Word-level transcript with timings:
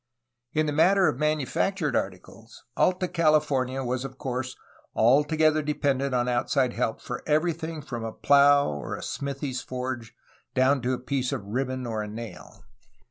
In 0.53 0.65
the 0.65 0.71
matter 0.71 1.07
of 1.07 1.19
manufactured 1.19 1.95
articles 1.95 2.63
Alta 2.75 3.07
California 3.07 3.83
was 3.83 4.03
of 4.03 4.17
course 4.17 4.55
altogether 4.95 5.61
dependent 5.61 6.15
on 6.15 6.27
outside 6.27 6.73
help 6.73 6.99
for 6.99 7.21
every 7.27 7.53
thing 7.53 7.83
from 7.83 8.03
a 8.03 8.11
plough 8.11 8.67
or 8.67 8.95
a 8.95 9.03
smithy's 9.03 9.61
forge 9.61 10.15
down 10.55 10.81
to 10.81 10.93
a 10.93 10.97
piece 10.97 11.31
of 11.31 11.45
ribbon 11.45 11.85
or 11.85 12.01
a 12.01 12.07
nail. 12.07 12.63